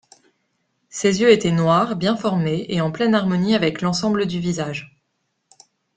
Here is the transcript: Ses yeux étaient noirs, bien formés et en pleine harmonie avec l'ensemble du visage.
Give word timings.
Ses 0.89 1.21
yeux 1.21 1.29
étaient 1.29 1.51
noirs, 1.51 1.95
bien 1.95 2.17
formés 2.17 2.65
et 2.69 2.81
en 2.81 2.91
pleine 2.91 3.13
harmonie 3.13 3.53
avec 3.53 3.81
l'ensemble 3.83 4.25
du 4.25 4.39
visage. 4.39 4.99